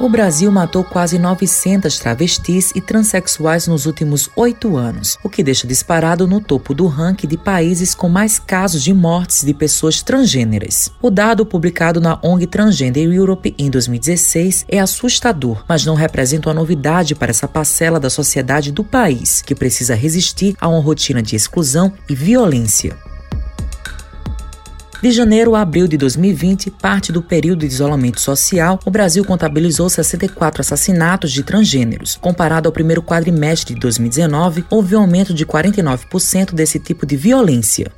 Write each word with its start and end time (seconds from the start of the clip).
O 0.00 0.08
Brasil 0.08 0.48
matou 0.52 0.84
quase 0.84 1.18
900 1.18 1.98
travestis 1.98 2.70
e 2.72 2.80
transexuais 2.80 3.66
nos 3.66 3.84
últimos 3.84 4.30
oito 4.36 4.76
anos, 4.76 5.18
o 5.24 5.28
que 5.28 5.42
deixa 5.42 5.66
disparado 5.66 6.24
no 6.24 6.40
topo 6.40 6.72
do 6.72 6.86
ranking 6.86 7.26
de 7.26 7.36
países 7.36 7.96
com 7.96 8.08
mais 8.08 8.38
casos 8.38 8.84
de 8.84 8.94
mortes 8.94 9.42
de 9.42 9.52
pessoas 9.52 10.00
transgêneras. 10.00 10.88
O 11.02 11.10
dado 11.10 11.44
publicado 11.44 12.00
na 12.00 12.16
ONG 12.22 12.46
Transgender 12.46 13.12
Europe 13.12 13.52
em 13.58 13.68
2016 13.68 14.66
é 14.68 14.78
assustador, 14.78 15.64
mas 15.68 15.84
não 15.84 15.96
representa 15.96 16.48
uma 16.48 16.54
novidade 16.54 17.16
para 17.16 17.30
essa 17.30 17.48
parcela 17.48 17.98
da 17.98 18.08
sociedade 18.08 18.70
do 18.70 18.84
país, 18.84 19.42
que 19.42 19.54
precisa 19.54 19.96
resistir 19.96 20.54
a 20.60 20.68
uma 20.68 20.80
rotina 20.80 21.20
de 21.20 21.34
exclusão 21.34 21.92
e 22.08 22.14
violência. 22.14 22.96
De 25.00 25.12
janeiro 25.12 25.54
a 25.54 25.60
abril 25.60 25.86
de 25.86 25.96
2020, 25.96 26.72
parte 26.72 27.12
do 27.12 27.22
período 27.22 27.60
de 27.60 27.66
isolamento 27.66 28.20
social, 28.20 28.80
o 28.84 28.90
Brasil 28.90 29.24
contabilizou 29.24 29.88
64 29.88 30.60
assassinatos 30.60 31.30
de 31.30 31.44
transgêneros. 31.44 32.16
Comparado 32.16 32.68
ao 32.68 32.72
primeiro 32.72 33.00
quadrimestre 33.00 33.74
de 33.74 33.80
2019, 33.80 34.64
houve 34.68 34.96
um 34.96 35.00
aumento 35.00 35.32
de 35.32 35.46
49% 35.46 36.52
desse 36.52 36.80
tipo 36.80 37.06
de 37.06 37.16
violência. 37.16 37.92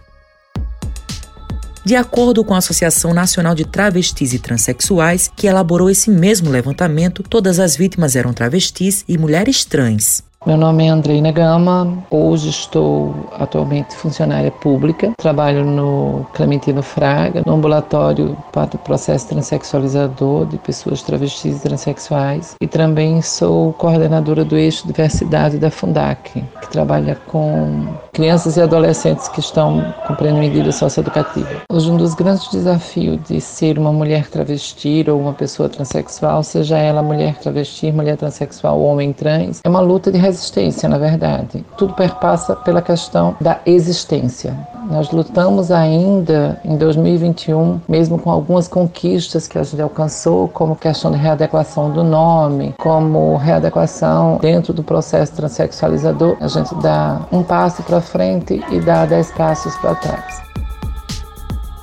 De 1.82 1.96
acordo 1.96 2.44
com 2.44 2.52
a 2.52 2.58
Associação 2.58 3.14
Nacional 3.14 3.54
de 3.54 3.64
Travestis 3.64 4.34
e 4.34 4.38
Transsexuais, 4.38 5.30
que 5.34 5.46
elaborou 5.46 5.88
esse 5.88 6.10
mesmo 6.10 6.50
levantamento, 6.50 7.22
todas 7.22 7.58
as 7.58 7.74
vítimas 7.74 8.14
eram 8.14 8.34
travestis 8.34 9.06
e 9.08 9.16
mulheres 9.16 9.64
trans. 9.64 10.22
Meu 10.46 10.56
nome 10.56 10.86
é 10.86 10.88
Andreina 10.88 11.30
Gama, 11.30 12.02
hoje 12.10 12.48
estou 12.48 13.14
atualmente 13.32 13.94
funcionária 13.94 14.50
pública, 14.50 15.12
trabalho 15.18 15.66
no 15.66 16.26
Clementino 16.32 16.82
Fraga, 16.82 17.42
no 17.44 17.52
ambulatório 17.52 18.34
para 18.50 18.74
o 18.74 18.78
processo 18.78 19.28
transexualizador 19.28 20.46
de 20.46 20.56
pessoas 20.56 21.02
travestis 21.02 21.58
e 21.58 21.60
transexuais. 21.60 22.56
E 22.58 22.66
também 22.66 23.20
sou 23.20 23.74
coordenadora 23.74 24.42
do 24.42 24.56
eixo 24.56 24.86
diversidade 24.86 25.58
da 25.58 25.70
Fundac, 25.70 26.32
que 26.32 26.70
trabalha 26.70 27.18
com 27.26 27.86
crianças 28.12 28.56
e 28.56 28.60
adolescentes 28.60 29.28
que 29.28 29.40
estão 29.40 29.94
cumprindo 30.06 30.38
medida 30.38 30.72
socioeducativa. 30.72 31.62
Hoje 31.70 31.90
um 31.90 31.96
dos 31.96 32.14
grandes 32.14 32.48
desafios 32.48 33.18
de 33.28 33.40
ser 33.40 33.78
uma 33.78 33.92
mulher 33.92 34.28
travesti 34.28 35.04
ou 35.08 35.20
uma 35.20 35.32
pessoa 35.32 35.68
transexual, 35.68 36.42
seja 36.42 36.78
ela 36.78 37.02
mulher 37.02 37.36
travesti, 37.38 37.92
mulher 37.92 38.16
transexual 38.16 38.78
ou 38.78 38.86
homem 38.86 39.12
trans, 39.12 39.60
é 39.64 39.68
uma 39.68 39.80
luta 39.80 40.10
de 40.10 40.18
resistência, 40.18 40.88
na 40.88 40.98
verdade. 40.98 41.64
Tudo 41.76 41.94
perpassa 41.94 42.56
pela 42.56 42.82
questão 42.82 43.36
da 43.40 43.60
existência. 43.64 44.56
Nós 44.90 45.10
lutamos 45.12 45.70
ainda 45.70 46.60
em 46.64 46.76
2021, 46.76 47.80
mesmo 47.88 48.18
com 48.18 48.28
algumas 48.28 48.66
conquistas 48.66 49.46
que 49.46 49.56
a 49.56 49.62
gente 49.62 49.80
alcançou, 49.80 50.48
como 50.48 50.74
questão 50.74 51.12
de 51.12 51.16
readequação 51.16 51.92
do 51.92 52.02
nome, 52.02 52.74
como 52.76 53.36
readequação 53.36 54.38
dentro 54.42 54.72
do 54.72 54.82
processo 54.82 55.32
transexualizador, 55.34 56.36
a 56.40 56.48
gente 56.48 56.74
dá 56.76 57.20
um 57.30 57.44
passo 57.44 57.84
para 57.84 58.00
frente 58.00 58.60
e 58.70 58.80
dá 58.80 59.06
dez 59.06 59.30
passos 59.30 59.76
para 59.76 59.94
trás. 59.94 60.49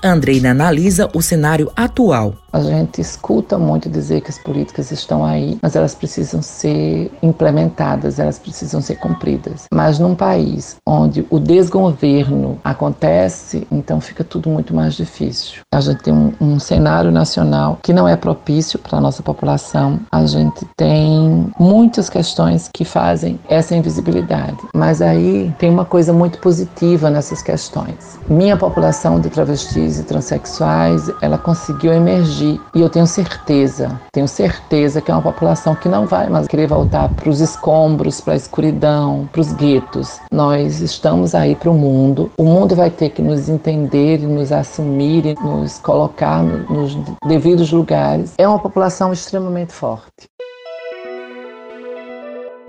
Andreina 0.03 0.51
analisa 0.51 1.09
o 1.13 1.21
cenário 1.21 1.71
atual 1.75 2.35
a 2.57 2.61
gente 2.61 2.99
escuta 2.99 3.57
muito 3.57 3.87
dizer 3.87 4.21
que 4.21 4.31
as 4.31 4.39
políticas 4.39 4.91
estão 4.91 5.23
aí, 5.23 5.59
mas 5.61 5.75
elas 5.75 5.93
precisam 5.93 6.41
ser 6.41 7.11
implementadas, 7.21 8.17
elas 8.17 8.39
precisam 8.39 8.81
ser 8.81 8.95
cumpridas. 8.95 9.65
Mas 9.71 9.99
num 9.99 10.15
país 10.15 10.75
onde 10.83 11.25
o 11.29 11.39
desgoverno 11.39 12.59
acontece, 12.63 13.67
então 13.71 14.01
fica 14.01 14.23
tudo 14.23 14.49
muito 14.49 14.73
mais 14.73 14.95
difícil. 14.95 15.59
A 15.71 15.79
gente 15.79 16.01
tem 16.01 16.13
um, 16.13 16.33
um 16.41 16.59
cenário 16.59 17.11
nacional 17.11 17.77
que 17.83 17.93
não 17.93 18.07
é 18.07 18.15
propício 18.15 18.79
para 18.79 18.97
a 18.97 19.01
nossa 19.01 19.21
população. 19.21 19.99
A 20.11 20.25
gente 20.25 20.65
tem 20.75 21.51
muitas 21.59 22.09
questões 22.09 22.69
que 22.73 22.83
fazem 22.83 23.39
essa 23.47 23.75
invisibilidade. 23.75 24.57
Mas 24.73 24.99
aí 24.99 25.53
tem 25.59 25.69
uma 25.69 25.85
coisa 25.85 26.11
muito 26.11 26.39
positiva 26.39 27.11
nessas 27.11 27.43
questões. 27.43 28.17
Minha 28.27 28.57
população 28.57 29.19
de 29.19 29.29
travestis 29.29 29.86
e 29.99 30.03
transexuais, 30.03 31.09
ela 31.21 31.37
conseguiu 31.37 31.93
emergir 31.93 32.59
e 32.75 32.81
eu 32.81 32.89
tenho 32.89 33.07
certeza, 33.07 33.99
tenho 34.11 34.27
certeza 34.27 35.01
que 35.01 35.09
é 35.09 35.13
uma 35.13 35.23
população 35.23 35.73
que 35.75 35.87
não 35.87 36.05
vai 36.05 36.29
mais 36.29 36.47
querer 36.47 36.67
voltar 36.67 37.07
para 37.09 37.29
os 37.29 37.39
escombros, 37.39 38.19
para 38.19 38.33
a 38.33 38.37
escuridão, 38.37 39.29
para 39.31 39.41
os 39.41 39.53
guetos. 39.53 40.19
Nós 40.31 40.81
estamos 40.81 41.33
aí 41.33 41.55
para 41.55 41.69
o 41.69 41.73
mundo. 41.73 42.29
O 42.37 42.43
mundo 42.43 42.75
vai 42.75 42.89
ter 42.89 43.09
que 43.09 43.21
nos 43.21 43.47
entender, 43.47 44.19
nos 44.19 44.51
assumir 44.51 45.37
nos 45.43 45.79
colocar 45.79 46.43
nos 46.43 46.97
devidos 47.25 47.71
lugares. 47.71 48.33
É 48.37 48.47
uma 48.47 48.59
população 48.59 49.11
extremamente 49.13 49.73
forte. 49.73 50.29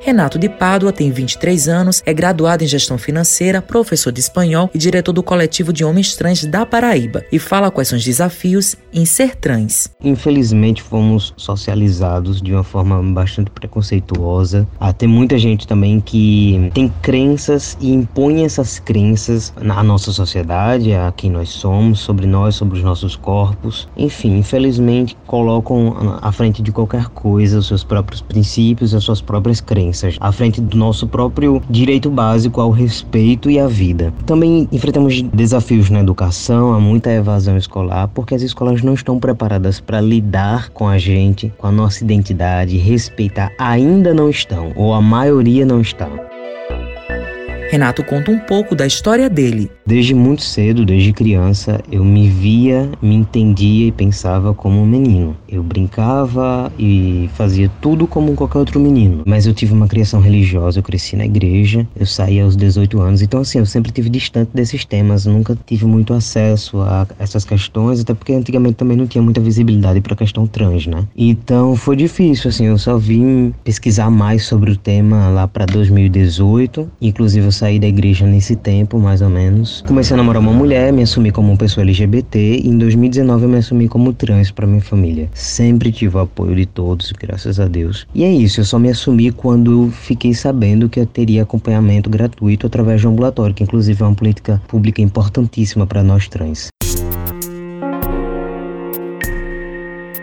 Renato 0.01 0.39
de 0.39 0.49
Pádua 0.49 0.93
tem 0.93 1.11
23 1.11 1.69
anos, 1.69 2.03
é 2.07 2.15
graduado 2.15 2.63
em 2.63 2.69
gestão 2.69 2.97
financeira, 2.97 3.61
professor 3.61 4.13
de 4.13 4.21
espanhol 4.21 4.71
e 4.73 4.79
diretor 4.79 5.13
do 5.13 5.25
coletivo 5.25 5.73
de 5.73 5.85
homens 5.85 6.15
trans 6.15 6.45
da 6.45 6.65
Paraíba 6.65 7.25
e 7.33 7.39
fala 7.39 7.71
quais 7.71 7.89
são 7.89 7.99
os 7.99 8.05
desafios 8.05 8.77
em 8.95 9.05
ser 9.05 9.35
trans. 9.35 9.91
Infelizmente 10.03 10.83
fomos 10.83 11.35
socializados 11.37 12.41
de 12.41 12.55
uma 12.55 12.63
forma 12.63 13.03
bastante 13.13 13.51
preconceituosa. 13.51 14.67
Ah, 14.79 14.93
tem 14.93 15.09
muita 15.09 15.37
gente 15.37 15.67
também 15.67 16.01
que 16.01 16.71
tem 16.73 16.93
crenças 17.03 17.77
e 17.81 17.93
impõe 17.93 18.45
essas 18.45 18.79
crenças 18.79 19.53
na 19.61 19.83
nossa 19.83 20.13
sociedade, 20.13 20.95
a 20.95 21.13
quem 21.15 21.29
nós 21.29 21.49
somos, 21.49 21.99
sobre 21.99 22.27
nós, 22.27 22.55
sobre 22.55 22.79
os 22.79 22.85
nossos 22.85 23.17
corpos. 23.17 23.89
Enfim, 23.97 24.39
infelizmente 24.39 25.17
colocam 25.27 26.19
à 26.23 26.31
frente 26.31 26.63
de 26.63 26.71
qualquer 26.71 27.07
coisa 27.09 27.59
os 27.59 27.67
seus 27.67 27.83
próprios 27.83 28.23
princípios, 28.23 28.95
as 28.95 29.03
suas 29.03 29.21
próprias 29.21 29.61
crenças 29.61 29.88
à 30.21 30.33
frente 30.33 30.61
do 30.61 30.77
nosso 30.77 31.07
próprio 31.07 31.63
direito 31.69 32.11
básico 32.11 32.61
ao 32.61 32.71
respeito 32.71 33.51
e 33.51 33.59
à 33.59 33.67
vida. 33.67 34.13
Também 34.27 34.69
enfrentamos 34.71 35.23
desafios 35.23 35.91
na 35.91 36.01
educação, 36.01 36.73
há 36.73 36.81
muita 36.81 37.11
evasão 37.11 37.57
escolar, 37.57 38.09
porque 38.09 38.35
as 38.35 38.43
escolas 38.43 38.83
não 38.83 38.95
estão 38.95 39.19
preparadas 39.19 39.81
para 39.81 40.01
lidar 40.01 40.71
com 40.71 40.89
a 40.89 40.99
gente, 40.99 41.53
com 41.59 41.67
a 41.67 41.73
nossa 41.73 42.05
identidade, 42.05 42.77
respeitar, 42.77 43.53
ainda 43.59 44.13
não 44.15 44.29
estão, 44.29 44.73
ou 44.77 44.93
a 44.95 45.01
maioria 45.01 45.65
não 45.65 45.81
está. 45.81 46.28
Renato 47.71 48.03
conta 48.03 48.31
um 48.31 48.39
pouco 48.39 48.75
da 48.75 48.87
história 48.87 49.29
dele. 49.29 49.71
Desde 49.85 50.15
muito 50.15 50.43
cedo, 50.43 50.87
desde 50.87 51.13
criança, 51.13 51.81
eu 51.93 52.03
me 52.03 52.27
via, 52.27 52.91
me 53.03 53.15
entendia 53.15 53.89
e 53.89 53.93
pensava 53.93 54.55
como 54.55 54.81
um 54.81 54.87
menino. 54.87 55.37
Eu 55.47 55.63
brincava 55.63 56.73
e 56.79 57.29
fazia 57.35 57.71
tudo 57.83 58.07
como 58.07 58.35
qualquer 58.35 58.59
outro 58.59 58.81
menino. 58.81 59.23
Mas 59.27 59.47
eu 59.47 59.53
tive 59.53 59.75
uma 59.75 59.87
criação 59.87 60.19
religiosa, 60.19 60.79
eu 60.79 60.83
cresci 60.83 61.15
na 61.15 61.27
igreja, 61.27 61.87
eu 61.95 62.07
saí 62.07 62.41
aos 62.41 62.57
18 62.57 63.01
anos. 63.03 63.21
Então, 63.21 63.41
assim, 63.41 63.59
eu 63.59 63.67
sempre 63.67 63.93
tive 63.93 64.09
distante 64.09 64.51
desses 64.55 64.87
temas, 64.87 65.27
nunca 65.27 65.57
tive 65.67 65.85
muito 65.85 66.15
acesso 66.15 66.81
a 66.81 67.07
essas 67.19 67.45
questões, 67.45 68.01
até 68.01 68.15
porque 68.15 68.33
antigamente 68.33 68.77
também 68.77 68.97
não 68.97 69.07
tinha 69.07 69.21
muita 69.21 69.43
visibilidade 69.43 70.01
para 70.01 70.15
a 70.15 70.17
questão 70.17 70.47
trans, 70.47 70.87
né? 70.87 71.07
Então, 71.15 71.77
foi 71.77 71.97
difícil, 71.97 72.49
assim, 72.49 72.65
eu 72.65 72.79
só 72.79 72.97
vim 72.97 73.53
pesquisar 73.63 74.11
mais 74.11 74.45
sobre 74.47 74.71
o 74.71 74.77
tema 74.77 75.29
lá 75.29 75.47
para 75.47 75.67
2018. 75.67 76.89
Inclusive, 77.03 77.47
eu 77.47 77.58
saí 77.59 77.79
da 77.79 77.89
igreja 77.89 78.25
nesse 78.25 78.55
tempo, 78.55 78.99
mais 78.99 79.21
ou 79.21 79.29
menos. 79.29 79.83
Comecei 79.87 80.15
a 80.15 80.17
namorar 80.17 80.41
uma 80.41 80.53
mulher, 80.53 80.93
me 80.93 81.03
assumi 81.03 81.33
como 81.33 81.49
uma 81.49 81.57
pessoa 81.57 81.85
LGBT 81.85 82.61
e 82.63 82.69
em 82.69 82.79
2019 82.79 83.45
eu 83.45 83.49
me 83.49 83.59
assumi 83.59 83.89
como 83.89 84.13
trans 84.13 84.51
para 84.51 84.67
minha 84.67 84.81
família. 84.81 85.29
Sempre 85.35 85.91
tive 85.91 86.17
o 86.17 86.21
apoio 86.21 86.55
de 86.55 86.67
todos, 86.67 87.13
graças 87.13 87.59
a 87.59 87.67
Deus. 87.67 88.07
E 88.15 88.23
é 88.23 88.31
isso, 88.31 88.61
eu 88.61 88.65
só 88.65 88.79
me 88.79 88.91
assumi 88.91 89.33
quando 89.33 89.91
fiquei 89.91 90.33
sabendo 90.35 90.89
que 90.89 91.01
eu 91.01 91.07
teria 91.07 91.43
acompanhamento 91.43 92.09
gratuito 92.09 92.67
através 92.67 93.03
do 93.03 93.09
ambulatório, 93.09 93.55
que 93.55 93.65
inclusive 93.65 94.03
é 94.03 94.07
uma 94.07 94.15
política 94.15 94.63
pública 94.69 95.03
importantíssima 95.03 95.87
para 95.87 96.03
nós 96.03 96.29
trans. 96.29 96.69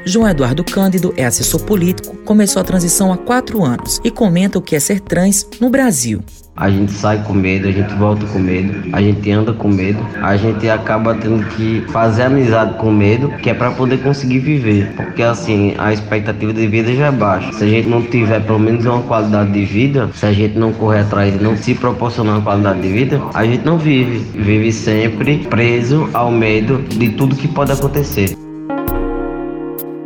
João 0.08 0.30
Eduardo 0.30 0.64
Cândido 0.64 1.14
é 1.18 1.26
assessor 1.26 1.64
político, 1.64 2.16
começou 2.18 2.62
a 2.62 2.64
transição 2.64 3.12
há 3.12 3.18
quatro 3.18 3.64
anos 3.64 4.00
e 4.04 4.12
comenta 4.12 4.60
o 4.60 4.62
que 4.62 4.76
é 4.76 4.80
ser 4.80 5.00
trans 5.00 5.48
no 5.60 5.68
Brasil. 5.68 6.24
A 6.58 6.70
gente 6.70 6.94
sai 6.94 7.22
com 7.22 7.34
medo, 7.34 7.68
a 7.68 7.72
gente 7.72 7.94
volta 7.96 8.26
com 8.28 8.40
medo, 8.40 8.90
a 8.94 9.02
gente 9.02 9.30
anda 9.30 9.52
com 9.52 9.68
medo, 9.68 10.00
a 10.22 10.38
gente 10.38 10.70
acaba 10.70 11.14
tendo 11.14 11.46
que 11.50 11.84
fazer 11.92 12.24
amizade 12.24 12.78
com 12.78 12.90
medo, 12.94 13.28
que 13.44 13.50
é 13.50 13.54
para 13.54 13.72
poder 13.72 13.98
conseguir 14.02 14.40
viver. 14.40 14.94
Porque 14.96 15.22
assim, 15.22 15.76
a 15.78 15.92
expectativa 15.92 16.54
de 16.54 16.66
vida 16.66 16.96
já 16.96 17.08
é 17.08 17.12
baixa. 17.12 17.52
Se 17.52 17.66
a 17.66 17.68
gente 17.68 17.90
não 17.90 18.02
tiver 18.02 18.40
pelo 18.40 18.60
menos 18.60 18.86
uma 18.86 19.02
qualidade 19.02 19.52
de 19.52 19.66
vida, 19.66 20.10
se 20.14 20.26
a 20.26 20.32
gente 20.32 20.58
não 20.58 20.72
correr 20.72 21.02
atrás 21.02 21.36
e 21.36 21.44
não 21.44 21.58
se 21.58 21.76
proporcionar 21.76 22.36
uma 22.36 22.42
qualidade 22.42 22.82
de 22.82 22.88
vida, 22.88 23.22
a 23.34 23.44
gente 23.44 23.66
não 23.66 23.78
vive. 23.78 24.20
Vive 24.34 24.72
sempre 24.72 25.40
preso 25.40 26.10
ao 26.14 26.32
medo 26.32 26.82
de 26.84 27.10
tudo 27.10 27.36
que 27.36 27.50
pode 27.50 27.74
acontecer. 27.74 28.34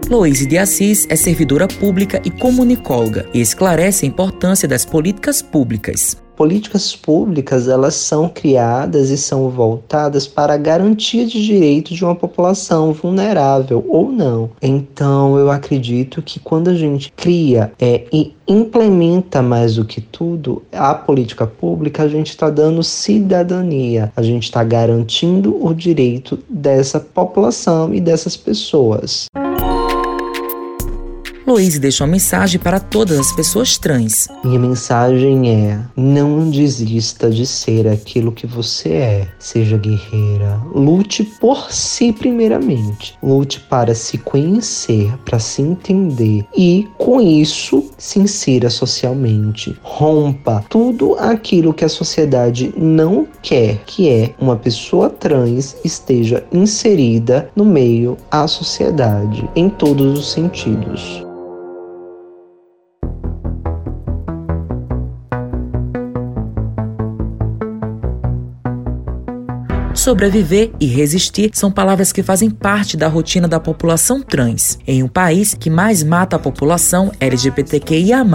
Loise 0.10 0.48
de 0.48 0.58
Assis 0.58 1.06
é 1.08 1.16
servidora 1.16 1.68
pública 1.68 2.20
e 2.26 2.32
comunicóloga 2.32 3.30
e 3.32 3.40
esclarece 3.40 4.06
a 4.06 4.10
importância 4.10 4.68
das 4.68 4.84
políticas 4.84 5.44
públicas. 5.44 6.18
Políticas 6.40 6.96
públicas 6.96 7.68
elas 7.68 7.96
são 7.96 8.30
criadas 8.30 9.10
e 9.10 9.18
são 9.18 9.50
voltadas 9.50 10.26
para 10.26 10.54
a 10.54 10.58
garantia 10.58 11.26
de 11.26 11.46
direitos 11.46 11.98
de 11.98 12.06
uma 12.06 12.16
população 12.16 12.94
vulnerável 12.94 13.86
ou 13.90 14.10
não. 14.10 14.50
Então 14.62 15.38
eu 15.38 15.52
acredito 15.52 16.22
que 16.22 16.40
quando 16.40 16.70
a 16.70 16.76
gente 16.76 17.12
cria 17.12 17.74
é, 17.78 18.06
e 18.14 18.34
implementa 18.48 19.42
mais 19.42 19.76
do 19.76 19.84
que 19.84 20.00
tudo 20.00 20.64
a 20.72 20.96
política 20.96 21.46
pública, 21.46 22.04
a 22.04 22.08
gente 22.08 22.30
está 22.30 22.50
dando 22.50 22.82
cidadania, 22.84 24.10
a 24.16 24.24
gente 24.24 24.44
está 24.44 24.64
garantindo 24.64 25.62
o 25.62 25.74
direito 25.74 26.40
dessa 26.50 27.02
população 27.02 27.94
e 27.94 28.00
dessas 28.00 28.38
pessoas. 28.38 29.26
Luiz 31.50 31.80
deixa 31.80 32.04
uma 32.04 32.12
mensagem 32.12 32.60
para 32.60 32.80
todas 32.80 33.18
as 33.18 33.32
pessoas 33.32 33.76
trans. 33.76 34.28
Minha 34.44 34.60
mensagem 34.60 35.50
é: 35.50 35.80
não 35.98 36.48
desista 36.48 37.28
de 37.28 37.44
ser 37.44 37.88
aquilo 37.88 38.32
que 38.32 38.46
você 38.46 38.90
é. 38.90 39.28
Seja 39.40 39.76
guerreira. 39.76 40.62
Lute 40.76 41.24
por 41.24 41.72
si, 41.72 42.14
primeiramente. 42.14 43.18
Lute 43.24 43.62
para 43.62 43.96
se 43.96 44.20
conhecer, 44.20 45.12
para 45.26 45.40
se 45.40 45.64
entender 45.64 46.46
e, 46.56 46.88
com 47.00 47.20
isso, 47.20 47.84
se 47.98 48.20
insira 48.20 48.70
socialmente. 48.70 49.76
Rompa 49.82 50.64
tudo 50.70 51.16
aquilo 51.16 51.74
que 51.74 51.84
a 51.84 51.90
sociedade 51.90 52.72
não 52.78 53.28
quer, 53.42 53.82
que 53.88 54.08
é 54.08 54.36
uma 54.40 54.56
pessoa 54.56 55.10
trans 55.10 55.76
esteja 55.84 56.46
inserida 56.54 57.50
no 57.56 57.66
meio 57.66 58.18
à 58.30 58.48
sociedade, 58.48 59.50
em 59.56 59.68
todos 59.68 60.20
os 60.20 60.32
sentidos. 60.32 61.28
Sobreviver 70.10 70.72
e 70.80 70.88
resistir 70.88 71.52
são 71.54 71.72
palavras 71.72 72.12
que 72.12 72.24
fazem 72.24 72.50
parte 72.50 72.98
da 72.98 73.08
rotina 73.08 73.48
da 73.48 73.60
população 73.60 74.24
trans, 74.24 74.80
em 74.88 75.04
um 75.04 75.08
país 75.08 75.54
que 75.54 75.70
mais 75.70 76.02
mata 76.02 76.36
a 76.36 76.40
população 76.40 77.12
LGBTQIA. 77.20 78.26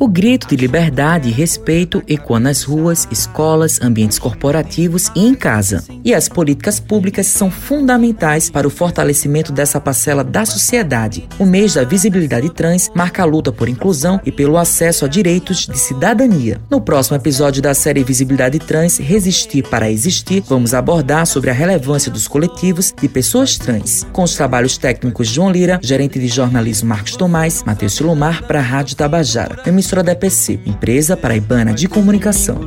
O 0.00 0.06
grito 0.06 0.46
de 0.46 0.54
liberdade 0.54 1.28
e 1.28 1.32
respeito 1.32 2.04
ecoa 2.06 2.38
nas 2.38 2.62
ruas, 2.62 3.08
escolas, 3.10 3.80
ambientes 3.82 4.16
corporativos 4.16 5.10
e 5.12 5.26
em 5.26 5.34
casa. 5.34 5.82
E 6.04 6.14
as 6.14 6.28
políticas 6.28 6.78
públicas 6.78 7.26
são 7.26 7.50
fundamentais 7.50 8.48
para 8.48 8.64
o 8.64 8.70
fortalecimento 8.70 9.50
dessa 9.50 9.80
parcela 9.80 10.22
da 10.22 10.46
sociedade. 10.46 11.26
O 11.36 11.44
mês 11.44 11.74
da 11.74 11.82
visibilidade 11.82 12.48
trans 12.50 12.88
marca 12.94 13.22
a 13.22 13.26
luta 13.26 13.50
por 13.50 13.68
inclusão 13.68 14.20
e 14.24 14.30
pelo 14.30 14.56
acesso 14.56 15.04
a 15.04 15.08
direitos 15.08 15.66
de 15.66 15.76
cidadania. 15.76 16.60
No 16.70 16.80
próximo 16.80 17.16
episódio 17.16 17.60
da 17.60 17.74
série 17.74 18.04
Visibilidade 18.04 18.60
Trans 18.60 18.98
Resistir 18.98 19.64
para 19.64 19.90
Existir, 19.90 20.44
vamos 20.46 20.74
abordar 20.74 21.26
sobre 21.26 21.50
a 21.50 21.54
relevância 21.54 22.10
dos 22.10 22.28
coletivos 22.28 22.94
de 23.00 23.08
pessoas 23.08 23.58
trans, 23.58 24.06
com 24.12 24.22
os 24.22 24.36
trabalhos 24.36 24.78
técnicos 24.78 25.26
João 25.26 25.50
Lira, 25.50 25.80
gerente 25.82 26.20
de 26.20 26.28
jornalismo 26.28 26.88
Marcos 26.88 27.16
Tomás, 27.16 27.64
Matheus 27.66 27.94
Silomar 27.94 28.46
para 28.46 28.60
a 28.60 28.62
Rádio 28.62 28.94
Tabajara 28.94 29.56
emissora 29.88 30.02
da 30.02 30.12
EPC, 30.12 30.60
empresa 30.66 31.16
paraibana 31.16 31.72
de 31.72 31.88
comunicação. 31.88 32.60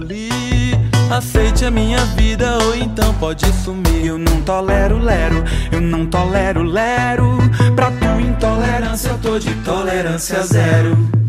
Aceite 1.12 1.66
a 1.66 1.70
minha 1.70 2.04
vida 2.16 2.58
ou 2.64 2.76
então 2.76 3.14
pode 3.16 3.46
sumir. 3.64 4.08
Eu 4.08 4.18
não 4.18 4.42
tolero 4.42 4.98
lero, 4.98 5.44
eu 5.72 5.82
não 5.82 6.08
tolero 6.08 6.64
lero. 6.64 7.38
Pra 7.76 7.92
tua 7.92 8.22
intolerância 8.22 9.10
eu 9.10 9.18
tô 9.20 9.38
de 9.38 9.54
tolerância 9.64 10.42
zero. 10.42 11.21